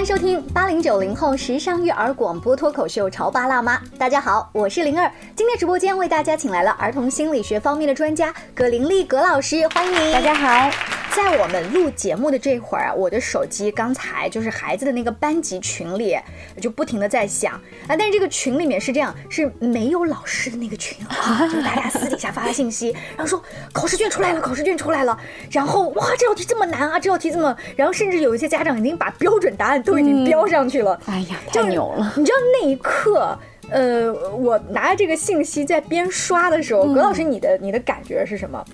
[0.00, 3.76] 欢迎收听八零九零后时尚育儿广播脱口秀《潮爸辣妈》。
[3.98, 5.12] 大家好，我是灵儿。
[5.36, 10.99] 今天直播间为大家请来了儿童心理学方面的专家葛玲丽葛老师，欢迎大家好。
[11.14, 16.16] 在我们录节目的这会儿啊，我的手机刚才就是孩子的那个班级群里，
[16.60, 17.54] 就不停的在响
[17.88, 17.96] 啊。
[17.96, 25.18] 但是这个群里面是这样，是没有老师的那个群啊， 就是大家私底下发的信息，然后说考试卷出来了，考试卷出来了，
[25.50, 31.00] 然后哇，这道题这么难啊，这道题这么，然后甚至有一些家长已经把标准答案都已经标上去了。
[31.06, 32.12] 哎呀，太牛了！
[32.16, 33.36] 你知道那一刻。
[33.70, 38.64] 呃，我拿着这个信息在边刷的时候，葛老师，你的你的感觉是什么？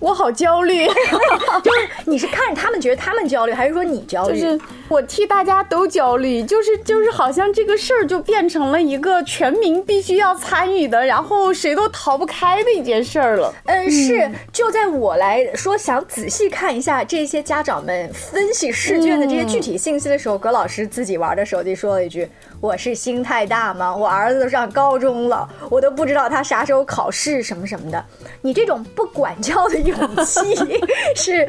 [0.00, 0.86] 我好焦虑，
[1.62, 4.40] 就是你是看着他们觉得他们焦虑，还是说你焦虑？
[4.40, 13.52] 就是我替大家都焦虑，就是就是好像这个事儿就变成了一个全民必须要参与的，然后谁都逃不开的一件事儿了。
[13.66, 14.30] 嗯，是。
[14.52, 22.28] 就在我来说想仔细看一下这些家长们分析试卷的这些具体信息的时候，葛老师自己玩的手机说了一句
[22.60, 23.94] ：“我是心太大吗？
[23.94, 28.04] 我儿子。”都上高中了，我都不知道他啥时候考试什么什么的。
[28.42, 30.56] 你这种不管教的勇气
[31.16, 31.48] 是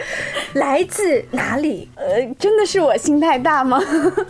[0.53, 1.89] 来自哪里？
[1.95, 3.79] 呃，真的是我心太大吗？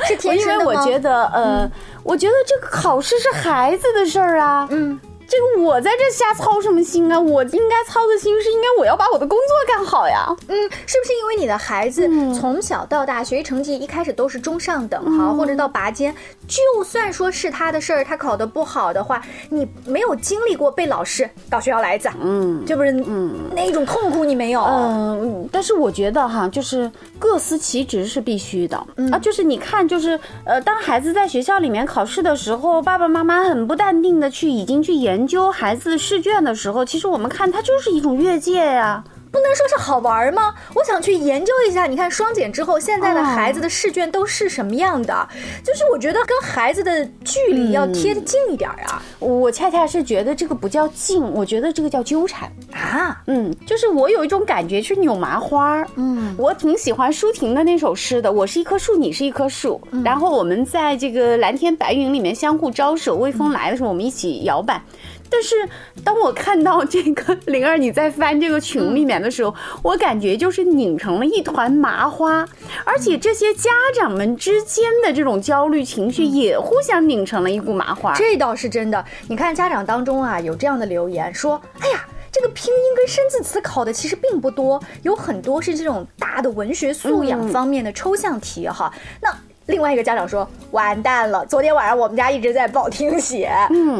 [0.07, 0.71] 是天生的吗？
[0.73, 1.71] 因为我觉得，呃，
[2.03, 4.67] 我觉得这个考试是孩子的事儿啊。
[4.71, 4.99] 嗯。
[5.29, 7.19] 这个我在这瞎操什么心啊？
[7.19, 10.25] 我应该操的心是应该我要把我的工作干好呀。
[10.47, 10.55] 嗯，
[10.87, 16.11] 是不是因为你的孩子从小到大学习成绩一开始都是中上等哈，或者到拔尖，
[16.47, 24.63] 就算说是他的事儿，他考得不好的话，你没有经历过被老师到学校来一次，嗯，这不是嗯那种痛苦你没有？
[24.63, 28.75] 嗯，但是我觉得哈，就是各司其职是必须的
[29.11, 29.19] 啊。
[29.19, 35.18] 就是你看，就是呃，当孩子在学校里面考试的时候，爸爸妈妈很不淡定的去已经去研。
[35.19, 39.03] 研究孩子试卷的时候，其实我们看它就是一种越界呀。
[39.31, 40.53] 不能说是好玩吗？
[40.73, 41.85] 我想去研究一下。
[41.85, 45.27] 你看双减之后，现在的孩子的试卷都是什么样的？
[45.63, 49.01] 就是我觉得跟孩子的距离要贴得近一点啊。
[49.19, 53.21] 我恰恰是觉得这个不叫近，我觉得这个叫纠缠啊。
[53.27, 55.87] 嗯，就是我有一种感觉是扭麻花儿。
[55.95, 58.31] 嗯，我挺喜欢舒婷的那首诗的。
[58.31, 64.81] 我是一棵树，你是一棵树，然后我们在这个蓝天白云里面相互招手，微风来的时候我们一起摇摆。
[65.29, 65.55] 但是
[66.03, 69.53] 当我看到这个灵儿你在翻这个群里面的时候，
[69.83, 72.47] 我感觉就是拧成了一团麻花，
[72.83, 78.13] 而且这些家长们之间的这种焦虑情绪也互相拧成了一股麻花。
[78.15, 79.03] 这倒是真的。
[79.27, 88.91] 你看家长当中啊，有这样的留言说：“哎呀，这个拼音跟生字词考的其实并不多，有很多是这种大的文学素养方面的抽象题哈。”
[89.21, 89.29] 那
[89.69, 93.51] 另外一个家长说：“完蛋了，昨天晚上我们家一直在报听写，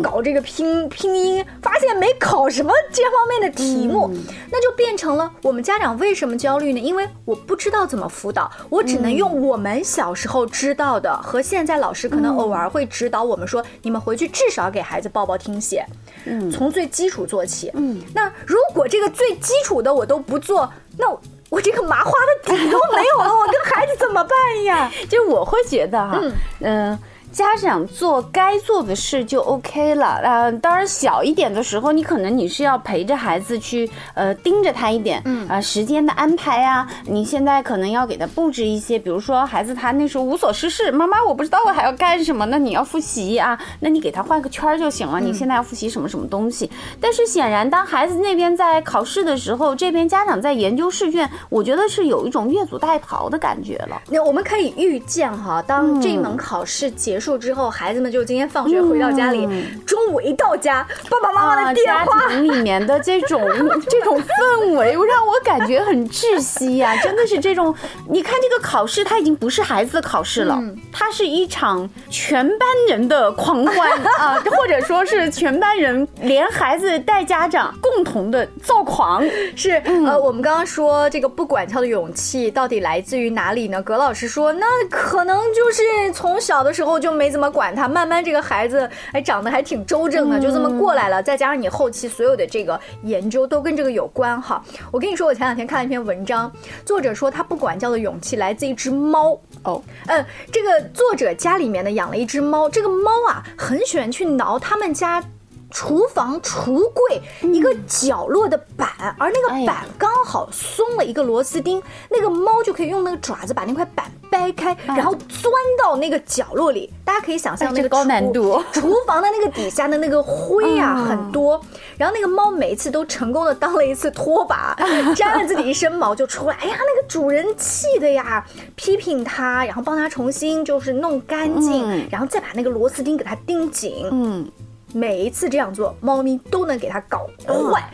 [0.01, 4.09] 搞这个拼拼音，发现没考什么这方面的题目，
[4.51, 6.79] 那就变成了我们家长为什么焦虑呢？
[6.79, 15.85] 因为我不知道怎么辅导，我只能用我们小时候知道的和现在老师可能偶尔会指导我们说，你们回去至少给孩子报报听写，
[16.25, 17.69] 嗯，从最基础做起。
[17.75, 21.05] 嗯，那如果这个最基础的我都不做，那。”
[21.49, 24.91] 我这个麻花的底都没有了，我跟孩子怎么办呀？
[25.09, 26.19] 就我会觉得哈，
[26.61, 26.97] 嗯。
[27.31, 30.51] 家长做该做的事就 OK 了呃！
[30.53, 45.19] 当然小一点的时候，你可能你是要陪着孩子去呃盯着他一点，嗯啊时间的安排啊，你现在可能要给他布置一些，比如说孩子他那时候无所事事，妈妈我不知道我还要干什么，那你要复习啊，那你给他换个圈就行了。
[45.19, 46.69] 你现在要复习什么什么东西？
[46.99, 54.01] 但是显然当孩子那边在考试的时候，这边家长在研究试卷，我觉得是有一种越俎代庖的感觉了。
[54.09, 57.18] 那我们可以预见哈，当这门考试结。
[57.19, 59.45] 结束之后，孩子们就今天放学回到家里，
[59.85, 63.41] 中午一到家，爸爸妈妈的电话里面的这种
[63.89, 66.95] 这种氛围，让我感觉很窒息呀！
[67.03, 67.75] 真的是这种，
[68.07, 70.57] 你看这个考试，它已经不是孩子的考试了，
[70.93, 79.21] 它是一场全班人的狂欢 啊，或者说是全班人连孩子带家长共同的躁狂。
[79.57, 79.71] 是
[80.07, 83.81] 呃，我们刚刚说这个不管教的勇气到底来自于哪里呢？
[83.83, 85.83] 葛老师说，那可能就是
[86.13, 87.08] 从小的时候就。
[87.09, 91.23] 就没怎么管他，慢慢这个孩子哎长得还挺周正的，就这么过来了。
[91.23, 94.63] 再加上你后期所有的这个研究都跟这个有关哈。
[94.91, 96.51] 我跟你说，我前两天看了一篇文章，
[96.85, 105.23] 作者说他不管教的勇气来自一只猫哦，嗯，这个作者家里面呢养了一只猫，这个猫啊很喜欢去挠他们家。
[105.71, 116.91] 厨房橱柜一个角落的板，而那个板刚好松了一个螺丝钉，那个猫就可以用那个爪子把那块板掰开，然后钻到那个角落里。
[117.05, 118.61] 大家可以想象那个高难度。
[118.71, 121.59] 厨房的那个底下的那个灰啊很多，
[121.97, 124.75] 然后那个猫每一次都成功的当了一次拖把，
[125.15, 126.55] 沾了自己一身毛就出来。
[126.61, 128.45] 哎呀，那个主人气的呀，
[128.75, 134.07] 批评它，然后帮它重新就是弄干净，然后再把那个螺丝钉给它钉紧。
[134.11, 134.47] 嗯，
[134.93, 137.89] 每一次这样做，猫咪都能给它搞坏。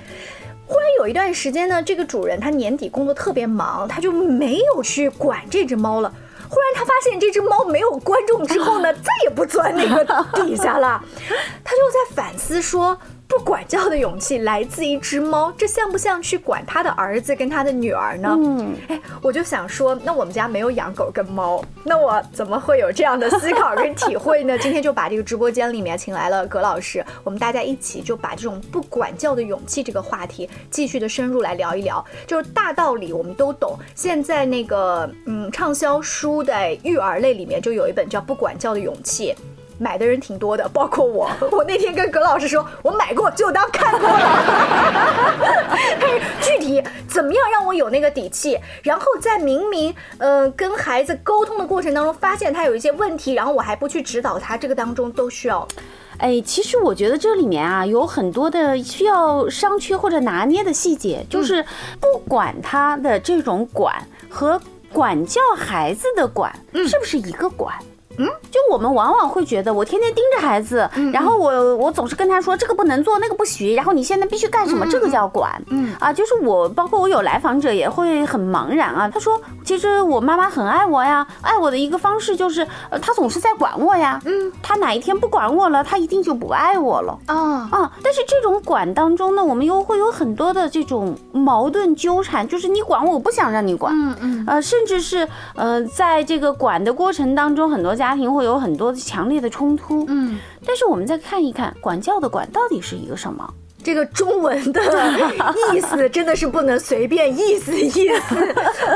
[0.68, 6.12] 忽然有一段时间呢，这个主人他年底工作特别忙，他就没有去管这只猫了。
[6.50, 11.04] 忽然，他发现这只猫没有观众之后呢， 再也不钻那个底下了。
[11.64, 12.98] 他就在反思说。
[13.38, 18.34] 不管教的勇气来自一只猫，这像不像去管他的儿子跟他的女儿呢？
[18.40, 24.58] 嗯，哎，我就想说，那我们家没有养狗跟猫，那我怎么会有这样的思考跟体会呢？
[24.58, 32.04] 今天就把这个直播间里面请来了葛老师，我们大家一起就把这种不管教的勇气这个话题继续的深入来聊一聊。
[32.26, 39.34] 就是大道理我们都懂，现在那个嗯畅销书的育儿类里面就有一本叫《不管教的勇气》。
[39.78, 41.30] 买的人挺多的， 包括我。
[41.52, 45.66] 我那天跟葛老师说，我买过就当看过了。
[46.00, 55.68] 但是具体怎么样让我有那个底气，然后在明明呃跟孩子沟通的过程当中，发现他有一些问题，然后我还不去指导他，这个当中都需要。
[56.18, 61.62] 哎，其实我觉得这里面啊有很多的需要商榷或者拿捏的细节，就是
[62.00, 63.96] 不管他的这种管
[64.30, 64.60] 和
[64.94, 66.58] 管教孩子的管
[66.88, 67.76] 是不是一个管。
[67.82, 67.86] 嗯，
[68.18, 75.62] 就我们往往会觉得，我天天盯着孩子，然后我我总是跟他说这个不能做，那个不许，然后你现在必须干什么，这个叫管。
[75.68, 79.10] 嗯啊，就是我，包括我有来访者也会很茫然啊。
[79.10, 84.22] 他说，其实我妈妈很爱我呀，爱我的一个方式就是，呃，她总是在管我呀。
[84.26, 87.18] 嗯，她哪一天不管我了，她一定就不爱我了。
[87.26, 87.92] 啊啊！
[88.02, 93.94] 但是这种管当中呢，我们又会有很多的这种矛盾纠缠，就是你管我，我不想让你管。
[93.94, 94.44] 嗯嗯。
[94.48, 98.05] 呃，甚至是呃，在这个管的过程当中，很多家。
[98.06, 103.52] 家庭会有很多强烈的冲突，嗯，但是我们再看一看，管教的管到底是一个什么？
[103.84, 104.82] 这个中文的
[105.74, 108.36] 意思真的是不能随便意思意思。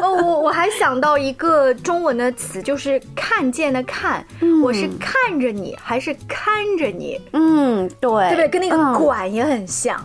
[0.01, 4.23] 哦，我我还想到一个中文的词，就是看见的看，
[4.63, 6.47] 我是看着你还是看
[6.77, 7.19] 着你？
[7.33, 8.47] 嗯，对，对不对？
[8.47, 9.99] 跟那个管也很像。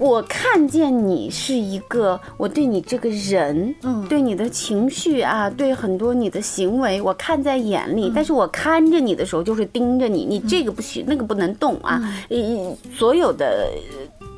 [0.00, 8.10] 我看见你是一个，我对你这个人，嗯，对你的情绪啊，对很多你的行为，我看在眼里。
[8.14, 13.68] 但是我看着你的时候，就是盯着你，你这个不行，那个不能动啊，嗯，所有的。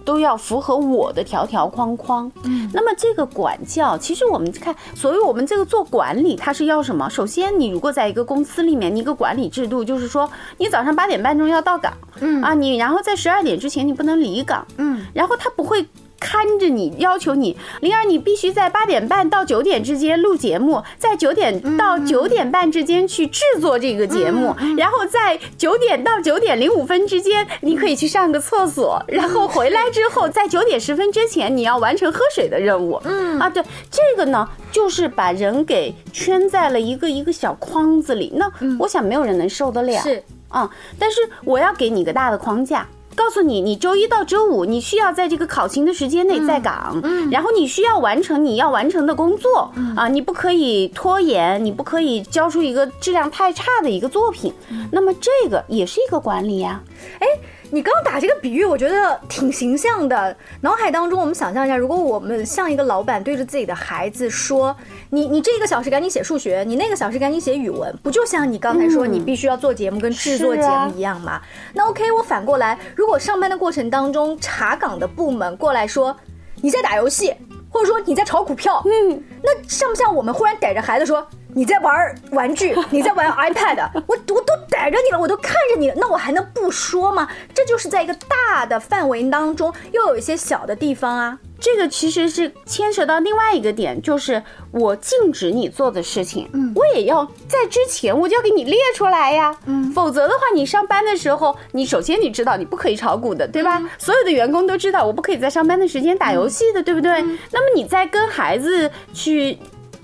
[0.04, 2.30] 都要符合我的条条框框。
[2.44, 7.08] 嗯，那么这个管教，其实我们看，所以我们这个做管理，它是要什么？
[7.08, 15.86] 首先，你如果在一个公司里面，你一个管理制度就是说，你早上八点半钟要到岗，嗯啊，你然后在十二点之前你不能离岗，嗯，然后他不会。
[16.22, 33.00] 看着你，要求你，灵儿，你必须在八点半到九点之间录节目，在九点到九点半之间去制作这个节目，然后在九点到九点零五分之间，你可以去上个厕所，然后回来之后，在九点十分之前，你要完成喝水的任务。
[33.04, 33.60] 嗯啊，对，
[33.90, 38.48] 这个呢，就是把人给圈在了一个一个小框子里，那
[38.78, 40.00] 我想没有人能受得了。
[40.00, 42.86] 是啊，但是我要给你个大的框架。
[43.14, 54.52] 告诉你，你周一到周五你需要在这个考勤的时间内在岗，嗯，然后你需要完成你要完成的工作，啊，你不可以拖延，你不可以交出一个质量太差的一个作品，
[54.90, 56.80] 那么这个也是一个管理呀，
[57.18, 57.26] 哎。
[57.74, 60.36] 你刚刚打这个比喻，我觉得挺形象的。
[60.60, 64.76] 脑海当中，我们想象一下，如果我们像一个老板对着自己的孩子说
[65.08, 71.40] ：“你你这个小时赶紧写数学，你那个小时赶紧写语文，不就像你刚才说你必须要做节目跟制作节目一样吗？”
[71.72, 76.14] 那 OK，我反过来，如果上班的过程当中查岗的部门过来说
[76.60, 77.34] 你在打游戏，
[77.70, 81.26] 或者说你在炒股票，嗯，那像不像我们忽然逮着孩子说？
[81.54, 87.28] 你在玩玩具， 你在玩 iPad，我我都逮着你了，我都看着你，那我还能不说吗？
[87.54, 91.38] 这就是在一个大的范围当中，又有一些小的地方啊。
[91.60, 94.42] 这个其实是牵涉到另外一个点，就是
[94.72, 103.80] 我禁止你做的事情，嗯，我也要在之前我就要给你列出来呀，嗯，否则的话，你上班的时候，你首先你知道你不可以炒股的，对吧？
[103.96, 107.22] 所有的员工都知道我不可以在上班的时间打游戏的，对不对？
[107.52, 109.56] 那么你在跟孩子去。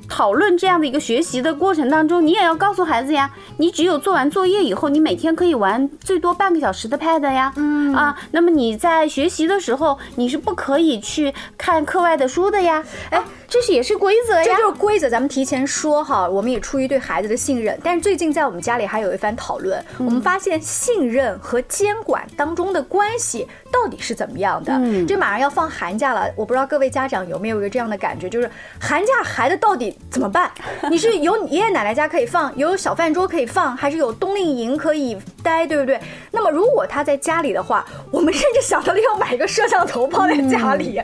[0.09, 13.23] 讨论这样的一个学习的过程当中，你也要告诉孩子呀，你只有做完作业以后，你每天可以玩最多半个小时的 pad 呀，嗯啊，那么你在学习的时候，你是不可以去看课外的书的呀，哎。
[13.49, 15.09] 这是也是规则呀，这就是规则。
[15.09, 17.78] 咱们提前说哈，我们也出于对孩子的信任。
[17.83, 24.78] 但是最近在我们家里还有一番讨论，我们发现信任和监管当中的关系到底是怎么样的？
[25.07, 30.50] 这马上要放寒假了，我不知道各位家长有没有一个这样的感觉，就是寒假孩子到底怎么办？
[30.90, 35.99] 你是有爷爷奶奶家可以放，有小饭桌可以放，还是有冬令营可以待，对不对？
[36.31, 41.00] 那么如果他在家里的话，我们甚至想到了要买一个摄像头放在家里，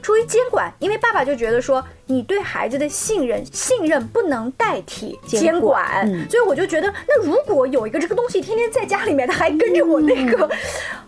[0.00, 1.84] 出于监管，因为爸爸就觉得说。
[2.06, 10.48] 你对孩子的信任，信任不能代替监管，所以我就觉得，那如果有一个这个东西天天在家里面，他还跟着我那个，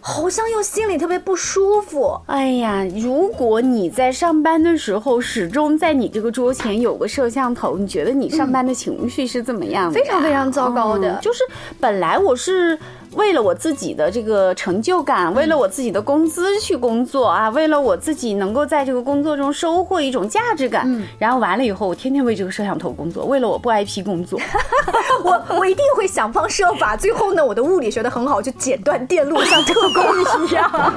[0.00, 2.20] 好像又心里特别不舒服。
[2.26, 9.98] 哎呀，如果你在上班的时候始终在你这个桌前有个摄像头，你觉得你上班的情绪是怎么样的？
[9.98, 11.40] 非常非常糟糕的，就是
[11.80, 12.78] 本来我是。
[13.12, 20.88] 为了我自己的这个成就感，为了我自己的工资去工作啊，为了我自己能够在这个工作中收获一种价值感，
[21.18, 24.40] 然后完了以后，我天天为这个摄像头工作，为了我不挨批工作，
[25.24, 26.96] 我我一定会想方设法。
[26.96, 30.04] 最后呢，我的物理学得很好，就剪断电路，像特工
[30.46, 30.70] 一样。
[30.70, 30.90] 好，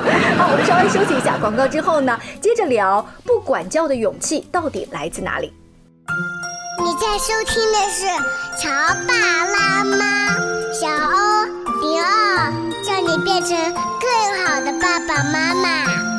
[0.51, 5.51] 我们稍微休息一下广告之后呢，接着聊不管教的勇气到底来自哪里。
[6.79, 8.05] 你在收听的是
[8.62, 8.70] 《乔
[9.08, 9.96] 爸拉妈》，
[10.74, 11.62] 小欧
[11.94, 12.52] 零二，
[12.84, 13.56] 叫你变成
[14.02, 16.12] 更好的爸爸妈妈。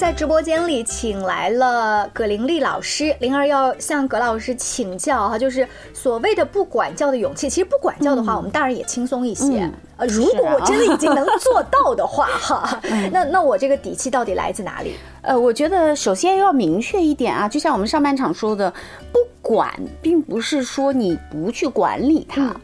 [0.00, 7.50] 在直播间里请来了葛玲丽老师，灵儿要向葛老师请教哈，就是所谓的不管教的勇气。
[7.50, 9.70] 其实不管教的话，我们大人也轻松一些。
[9.98, 12.80] 呃，如果我真的已经能做到的话，哈，
[13.12, 14.94] 那那我这个底气到底来自哪里？
[15.20, 18.72] 呃，我觉得首先要明确一点啊，就像我们上半场说的，
[19.12, 22.56] 不管并不是说你不去管理他，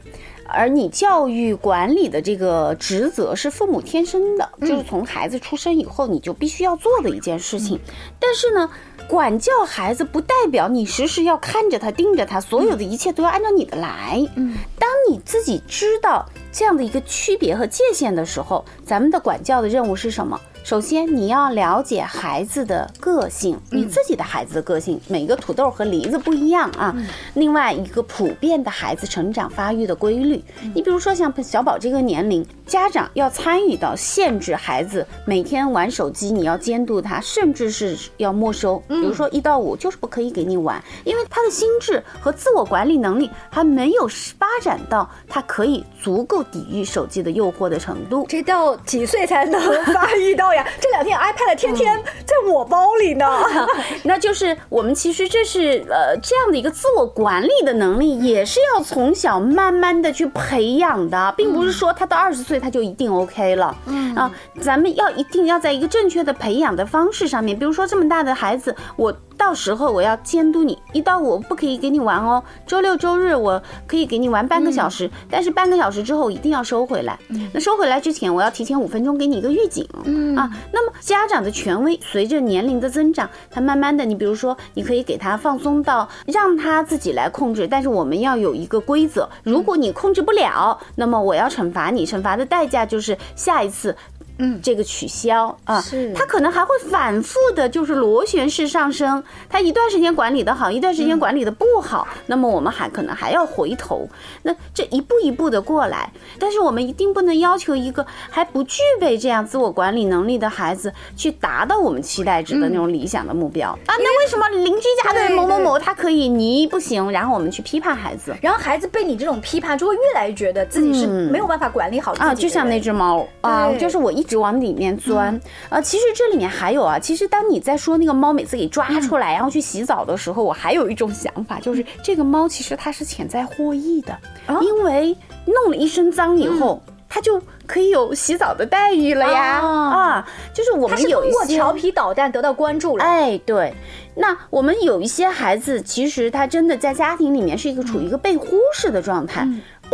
[0.48, 7.78] 而你教育管理的这个职责是父母天生的，就是从孩子出生以后你就必须要做的一件事情。
[8.18, 8.70] 但是呢。
[9.08, 14.20] 管教孩子不代表你时时要看着他、盯着他，所有的一切都要按照你的来。
[14.34, 20.40] 嗯，当你自己知道这样的一个区别和界限的时候，咱们的管教的任务是什么？
[20.66, 26.92] 首先，你要了解孩子的个性，你自己的孩子的个性，每个土豆和梨子不一样啊。
[27.34, 30.42] 另外一个普遍的孩子成长发育的规律，
[30.74, 38.82] 你比如说像小宝这个年龄，家长要参与到限制孩子每天玩手机，你要监督他，甚至是要没收。
[38.88, 44.08] 比如说一到五就是不可以给你玩，因为他的心智和自我管理能力还没有
[44.38, 48.26] 发展到他可以足够抵御手机的诱惑的程度。
[48.28, 49.60] 这到几岁才能
[49.92, 50.66] 发育到呀？
[50.80, 53.26] 这两天 iPad 天天 在我包里呢，
[54.02, 63.76] 那就是我们其实这是呃这样的一个自我管理的能力，也是要从小慢慢的去培养的，并不是说他到二十岁他就一定 OK 了。
[63.86, 69.16] 嗯啊，咱们要一定要在一个正确的培养的方式上面，比如说这么大的孩子，我。
[69.36, 72.42] 到时候我要监督你，一到五不可以给你玩哦。
[72.66, 77.18] 周六周日我可以给你玩半个小时，但是半个小时之后一定要收回来。
[77.52, 79.86] 那收回来之前，我要提前五分钟给你一个预警。
[80.04, 93.94] 嗯啊，那么家长的权威随着年龄的增长，他慢慢的，你比如说，你可以给他放松到让他自己来控制，但是我们要有一个规则，如果你控制不了，那么我要惩罚你，惩罚的代价就是下一次。
[94.38, 99.22] 嗯，这个取消啊，是它可能还会反复的，就是螺旋式上升。
[99.48, 104.06] 它一段时间管理的好，一段时间管理的不好，那么我们还可能还要回头。
[104.42, 113.94] 那这一步一步的过来，但是我们一定不能要求一个还不具备这样自我管理能力的孩子去达到我们期待值的那种理想的目标啊。
[113.96, 117.10] 那为什么邻居家的某某某他可以，你不行？
[117.10, 122.26] 然后我们去批判孩子，然后孩子被你这种批判，就会越来越觉得自己是没有办法管理好自己。
[122.26, 124.25] 啊，就像那只猫啊，就是我一。
[124.26, 134.18] 一直往里面钻，呃，其实这里面还有啊，其实当你在说那个猫每次给抓出来，然后去洗澡的时候，我还有一种想法，就是这个猫其实它是潜在获益的，
[134.62, 143.72] 因为弄了一身脏以后，它就可以有洗澡的待遇了呀，啊，就是我们有一些调皮捣蛋得到关注了，哎，对，
[144.16, 149.46] 那我们有一些孩子，其实他真的在家庭里面是一个处于一个被忽视的状态。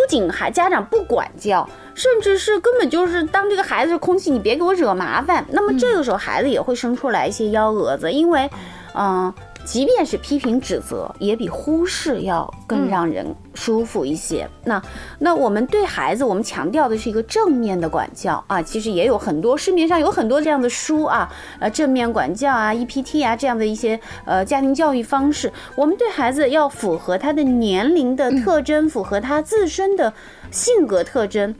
[0.02, 5.44] 不仅还家长不管教，甚至是根本就是当这个孩子是空气，你别给我惹麻烦。
[5.50, 8.50] 那么这个时候孩子也会生出来一些幺蛾子，因为，
[8.94, 9.32] 嗯。
[9.64, 14.48] 即便是批评指责，也比忽视要更让人舒服一些。
[14.64, 14.82] 那
[15.18, 18.60] 那我们对孩子，我们强调的是一个正面的管教啊。
[18.60, 25.52] 其实也有很多市面上有很多这样的书啊，呃，正面管教啊，EPT 啊这样的一些呃家庭教育方式。
[25.76, 30.12] 我们对孩子要符合他的年龄的特征，符合他自身的
[30.50, 31.54] 性格特征。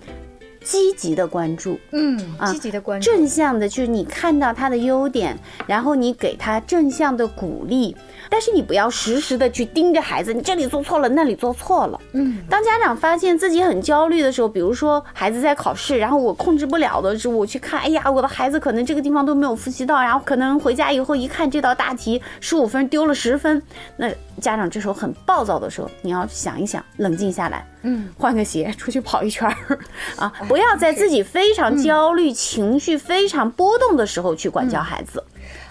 [0.65, 7.97] 积极的关注，嗯，积极的关注，正向的，就是你看到他的优点，然后你给他正向的鼓励。
[8.31, 12.01] 但是你不要时时的去盯着孩子，你这里做错了，那里做错了。
[12.13, 23.61] 嗯，当家长发现自己很焦虑的时候，比如说孩子在考试，然后我控制不了的时候，我去看，哎呀，我的孩子可能这个地方都没有复习到，然后可能回家以后一看这道大题十五分丢了十分，
[23.99, 24.09] 那
[24.41, 29.79] 家长这时候很暴躁的时候，你要想一想，冷静下来，嗯，换个鞋出去跑一圈儿，
[30.17, 35.23] 啊，不要在自己非常焦虑、情绪非常波动的时候去管教孩子。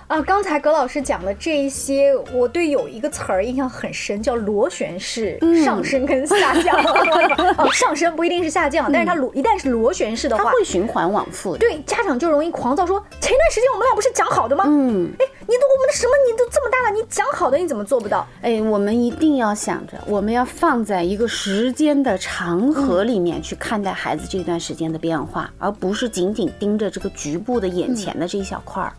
[0.08, 6.75] 啊，刚才葛老师讲的这一些，我对有一个词儿印象很深，叫螺旋式上升跟下降。
[7.58, 11.56] 哦，上升不一定是下降，但是它螺一旦是螺旋式的话，它会循环往复。
[11.56, 14.65] 对，家长就容易狂躁，说前段时间我们俩不是讲好的吗？
[14.68, 16.13] 嗯，哎，你都我们的什么？
[16.25, 18.25] 你都这么大了，你讲好的你怎么做不到？
[18.41, 28.93] 哎，我们一定要想着，我们要放在一个时间的长河里面去看待孩子这段时间的变化，而不是仅仅盯着这个局部的眼前的这一小块儿。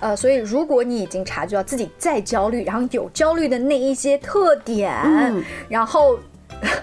[0.00, 4.90] 呃，所以如果你已经察觉到自己在焦虑，然后有焦虑的那一些特点，
[5.68, 6.18] 然后。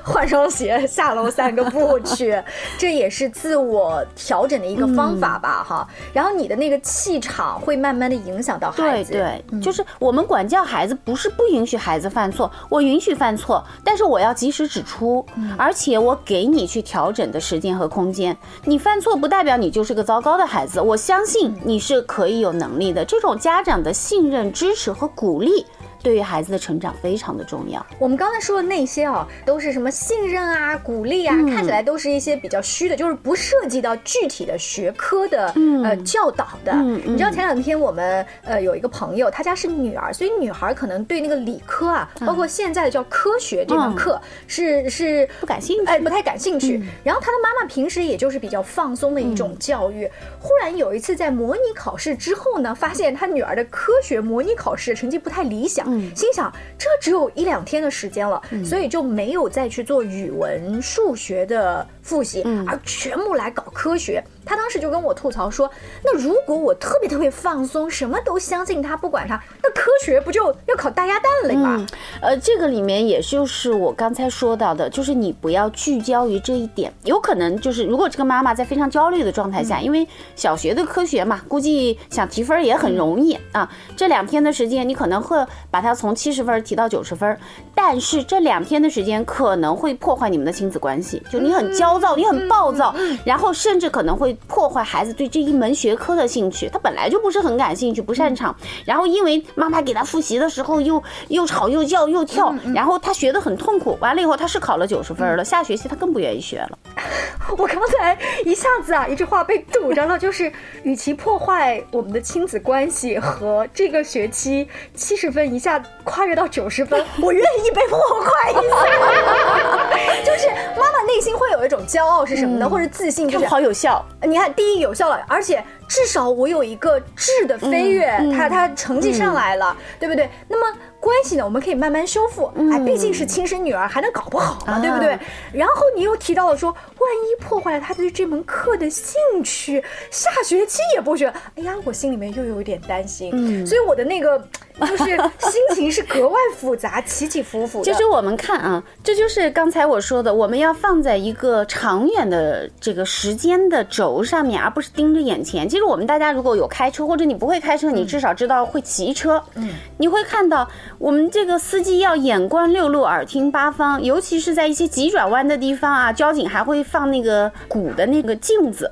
[0.03, 2.41] 换双鞋下楼散个步去，
[2.77, 5.87] 这也是自我调整的一个方法吧，哈。
[6.13, 9.13] 然后你的那个气场会慢慢的影响到孩子。
[9.13, 15.25] 对对，就是我们管教孩子，不是不允许孩子犯错，我允许犯错，但是我要及时指出，
[15.57, 18.35] 而且我给你去调整的时间和空间。
[18.63, 23.03] 你犯错不代表你就是个糟糕的孩子，我相信你是可以有能力的。
[23.05, 25.65] 这种家长的信任、支持和鼓励。
[26.05, 27.83] 对于孩子的成长非常的重要。
[27.97, 35.51] 我们刚才说的那些啊，都是什么信任啊、鼓励啊，看起来都是一些比较虚的，就是不涉及到具体的学科的
[35.83, 36.71] 呃教导的。
[37.03, 46.83] 你知道前两天我们呃有一个朋友，他家是女儿，所以女孩可能对那个理科啊，包括现在的叫科学这门课是是不感兴趣，哎，不太感兴趣。
[47.03, 50.07] 然后他的妈妈平时也就是比较放松的一种教育。
[50.39, 55.94] 忽然有一次在模拟考试之后呢，发现他女儿的科学模拟考试成绩不太理想。
[56.15, 64.23] 心想，这只有一两天的时间了，所以就没有再去做语文、数学的复习，而全部来搞科学。
[64.45, 65.69] 他当时就跟我吐槽说
[66.05, 71.85] ：“那如果我特别特别放松，什么都相信他，不管他，那科学不就要考大鸭蛋了吗？”
[72.21, 76.93] 呃，这个里面也就是我刚才说到的，就是你不要聚焦于这一点。
[77.03, 83.69] 有可能就是如果这个妈妈在非常焦虑的状态下，因为小学的科学嘛，估计想提分也很容易啊。
[83.97, 87.37] 这两天的时间，你可能会把它从七十分提到九十分，
[87.73, 91.21] 但是这两天的时间可能会破坏你们的亲子关系。
[91.29, 92.93] 就你很焦躁，你很暴躁，
[93.25, 94.34] 然后甚至可能会。
[94.47, 98.55] 破坏孩子对这一门学科的兴趣，他本来就不是很感兴趣、不擅长。
[98.85, 103.97] 然后因为妈妈给他复习的时候又又吵又叫又跳，然后他学得很痛苦。
[104.01, 106.77] 完了以后他是考了九十分了，下学期他更不愿意学了。
[107.57, 110.51] 我刚才一下子啊，一句话被堵着了，就是
[110.83, 119.79] 与其破坏我们的亲子关系和这个学期七十分一下跨越到九十分，我愿意被破坏一下。
[120.23, 122.67] 就是妈妈内心会有一种骄傲是什么呢？
[122.67, 124.03] 或者自信，就是好有效。
[124.21, 130.29] 你看，第一有效了，而且至少我有一个质的飞跃，他他成绩上来了，对不对？
[130.47, 130.77] 那么。
[131.05, 132.51] 关系呢，我们可以慢慢修复。
[132.71, 135.15] 哎，毕竟是亲生女儿，还能搞不好嘛，对不对？
[135.53, 139.13] 然后你又提到了说，万一破坏了他对这门课的兴
[139.43, 141.27] 趣，下学期也不学。
[141.55, 143.29] 哎呀，我心里面又有一点担心。
[143.35, 144.39] 嗯，所以我的那个
[144.79, 147.83] 就是心情是 格外复杂，起起伏伏。
[147.83, 155.69] 其实我们看啊，这就是刚才我说的，我们要放在一个长远的这个时间的轴上面，而不是盯着眼前。
[155.69, 159.39] 其实我们大家如果有开车，或者你不会开车，你至少知道会骑车。
[159.53, 160.67] 嗯，你会看到。
[160.97, 168.89] 我们这个司机要眼观六路，耳听八方，尤其是在一些急转弯的地方啊，交警还会放那个鼓的那个镜子。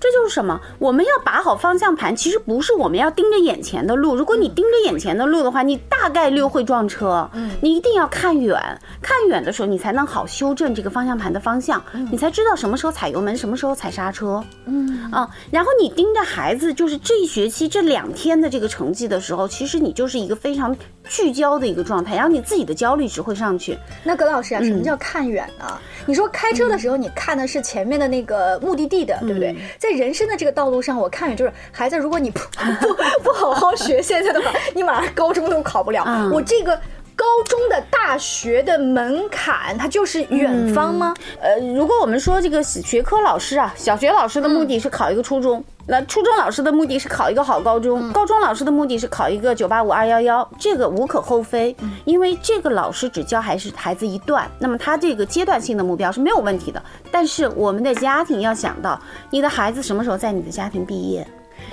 [0.00, 0.58] 这就是什么？
[0.78, 4.16] 我们要把好方向盘，其实不是我们要盯着眼前的路。
[4.16, 7.28] 如果你盯着眼前的路的话，你大概率会撞车。
[7.34, 8.58] 嗯，你一定要看远，
[9.02, 14.42] 看远的时候你才能好修正这个方向盘的方向，你才知道什么时候踩油门，什么时候踩刹车。
[14.64, 20.74] 嗯啊，然后你盯着孩子，就是这一学期这两天的这个成绩的时候，其实你就是一个非常
[21.08, 23.76] 聚焦的一个状态，然后你自己的焦虑值会上去。
[24.04, 25.78] 那葛老师啊，什么叫看远呢？
[26.06, 29.54] 你说开车的时候，你看的是前面的那个目的地的，对不对？
[29.78, 32.40] 在人生的这个道路上，我看着就是孩子，如果你不
[32.80, 36.04] 不不好好学，现在的话，你马上高中都考不了。
[36.32, 36.78] 我这个。
[37.20, 41.14] 高中的大学的门槛，它就是远方吗？
[41.38, 45.62] 呃，如果我们说这个学科老师啊，小学老师的目的是考一个初中。
[45.86, 56.82] 那初中老师的目的是考一个好高中，高中老师的目的是考一个九八五二幺幺，这个无可厚非，因为这个老师只教还是孩子一段，那么他这个阶段性的目标是没有问题的。
[57.10, 61.26] 但是我们的家庭要想到，你的孩子什么时候在你的家庭毕业，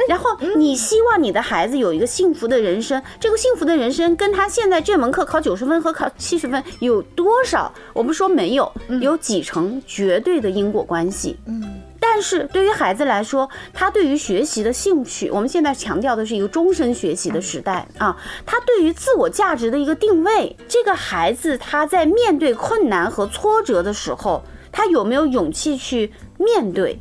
[0.07, 7.73] 然后你希望你的孩子有一个幸福的人生，这个幸福的人生跟他现在这门课考九十分和考七十分有多少？
[7.93, 8.71] 我们说没有，
[9.01, 11.37] 有几成绝对的因果关系。
[11.45, 11.81] 嗯。
[11.99, 18.15] 但是对于孩子来说，他对于学习的兴趣，我们现在强调的是一个终身学习的时代啊。
[18.45, 26.99] 他对于自我价值的一个定位，这个孩子他在面对困难和挫折的时候，他有没有勇气去面对？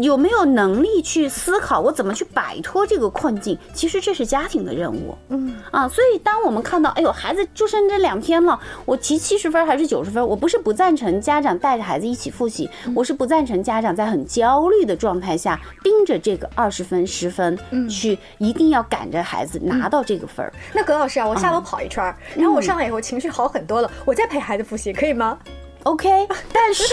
[0.00, 3.56] 有没有能力去思考我怎么去摆脱这个困境？
[3.74, 5.16] 其实这是家庭的任务。
[5.28, 10.26] 嗯啊，所以当我们看到，哎呦，孩子就剩这两天了，我提七十分还是九十分？
[10.26, 20.52] 我不是不赞成家长带着孩子一起复习，我是不赞成家长在很焦虑的状态下盯着这个二十分、十分去，一定要赶着孩子拿到这个分儿。
[20.72, 22.02] 那葛老师啊，我下楼跑一圈，
[22.36, 25.38] 然后我上来以后情绪好很多了，我再陪孩子复习可以吗
[25.84, 26.84] ？OK， 但是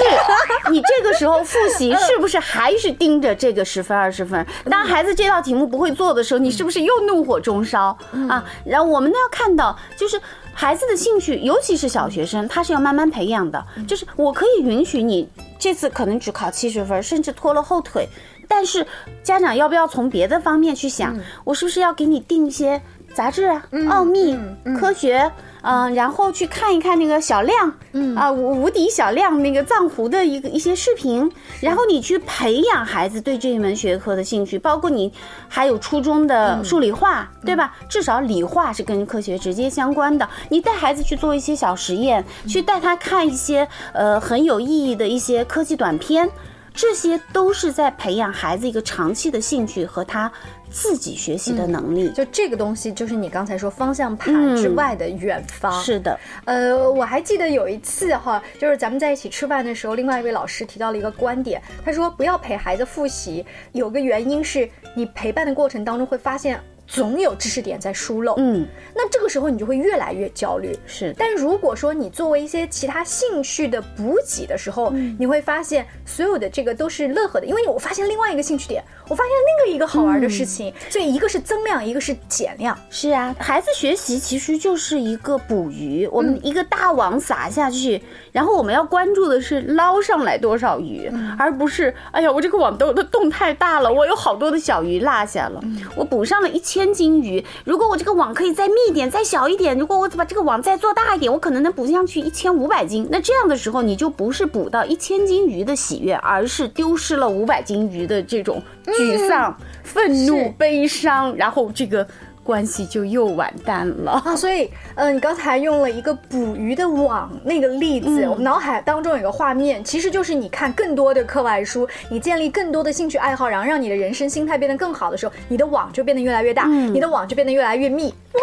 [0.71, 4.45] 你这个时候复习是不是还是盯着这个十分二十分？
[4.69, 7.97] 当孩子这道题目不会做的时候，你是不是又怒火中烧
[8.27, 8.43] 啊？
[8.65, 10.19] 然后我们呢要看到，就是
[10.53, 13.63] 孩子的兴趣，尤其是小学生，他是要慢慢培养的。
[13.87, 18.07] 就是我可以允许你这次可能只考七十分，甚至拖了后腿，
[18.47, 18.85] 但是
[19.23, 21.15] 家长要不要从别的方面去想？
[21.43, 22.81] 我是不是要给你定一些
[23.13, 24.37] 杂志啊、奥秘、
[24.79, 25.31] 科学？
[25.61, 35.11] 嗯，然后去看一看那个小亮，嗯啊无无敌小亮那个藏狐的一个一些视频，然后你去培养孩子对这一门学科的兴趣，包括你
[35.47, 37.75] 还有初中的数理化，对吧？
[37.89, 40.27] 至少理化是跟科学直接相关的。
[40.49, 46.29] 你带孩子去做一些小实验，去带他看一些呃很有意义的一些科技短片。
[46.73, 50.31] 这些都是在培养孩子一个长期的兴趣和他
[50.69, 52.09] 自己学习的能力。
[52.11, 55.83] 就这个东西，就是你刚才说方向盘之外的远方。
[55.83, 66.59] 是的，呃，我还记得有一次哈，就是咱们在一起吃饭的时候，另外一位老师提到了一个观点，他说不要陪孩子复习，有个原因是你陪伴的过程当中会发现。
[66.91, 70.75] 总有知识点在疏漏，嗯，那这个时候你就会越来越焦虑。
[70.87, 79.31] 是，但如果说你作为一些其他兴趣的补给的时候，你会发现所有的这个都是乐呵的，因为我发现另外一个兴趣点，我发现
[79.67, 82.75] 另一个好玩的事情，所以一个是增量，一个是减量。
[82.89, 95.61] 是啊，孩子学习其实就是一个捕鱼，我们一个大网撒下去，然后我们要关注的是捞上来多少鱼，而不是哎呀，我这个网兜的洞太大了，我有好多的小鱼落下了，
[95.95, 96.78] 我补上了一千。
[96.79, 103.05] 千斤鱼，如果我这个网可以再密一点、再小一点，如果我把这个网再做大一点，我可能能补上去一千五百斤。
[103.11, 112.07] 那这样的时候，你就不是捕到一千斤鱼的喜悦，而是丢失了五百斤鱼的这种沮丧、愤怒、悲伤，然后这个。
[112.49, 114.35] 关系就又完蛋了啊！
[114.35, 128.11] 所以，呃，你刚才用了一个捕鱼的网那个例子，我们脑海当中有个画面，其实就是你看更多的课外书，你建立更多的兴趣爱好，然后让你的人生心态变得更好的时候，你的网就变得越来越大，你的网就变得越来越密。
[128.33, 128.41] 哇！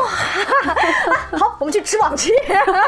[1.36, 2.32] 好，我们去织网去。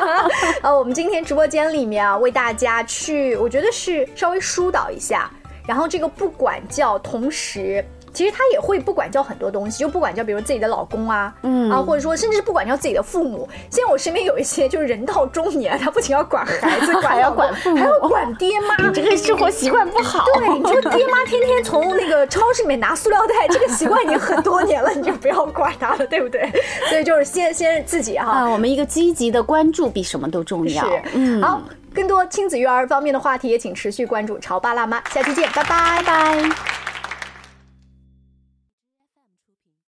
[0.63, 5.29] 呃，我们今天直播间里面啊，为大家去，我觉得是稍微疏导一下，
[5.67, 7.85] 然后这个不管教，同时。
[8.19, 13.49] 其实他也会不管教很多东西，就不管教，比如自己的老公啊，嗯啊，或者说甚至是不管教自己的父母。
[13.71, 20.25] 现在我身边有一些就是人到中年，他不仅要管孩子，还要管父母， 还要管爹妈，这个生活习惯不好。
[20.35, 26.51] 对，你这个爹妈天天从那个超市里面拿塑料袋，这个习惯已经很多年了，你就不要管他了，对不对？
[26.91, 30.85] 所以就是先先自己哈，啊，我们一个积极的关注比什么都重要。
[30.85, 31.63] 是，嗯，好，
[31.95, 36.88] 更多亲子育儿方面的话题也请持续关注潮爸辣妈，下期见，拜拜拜。